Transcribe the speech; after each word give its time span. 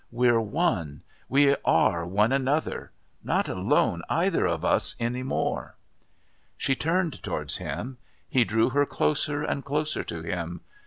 We're 0.09 0.41
one. 0.41 1.03
We 1.29 1.55
are 1.63 2.07
one 2.07 2.31
another 2.31 2.91
not 3.23 3.47
alone, 3.47 4.01
either 4.09 4.47
of 4.47 4.65
us 4.65 4.95
any 4.99 5.21
more...." 5.21 5.75
She 6.57 6.73
turned 6.73 7.21
towards 7.21 7.57
him. 7.57 7.99
He 8.27 8.43
drew 8.43 8.69
her 8.69 8.87
closer 8.87 9.43
and 9.43 9.63
closer 9.63 10.03
to 10.05 10.23
him. 10.23 10.61